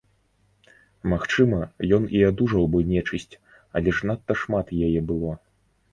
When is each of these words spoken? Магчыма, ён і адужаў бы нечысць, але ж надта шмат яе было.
Магчыма, 1.13 1.59
ён 1.99 2.07
і 2.19 2.23
адужаў 2.29 2.63
бы 2.77 2.83
нечысць, 2.93 3.39
але 3.81 3.89
ж 3.99 4.11
надта 4.11 4.33
шмат 4.45 4.77
яе 4.87 5.01
было. 5.13 5.31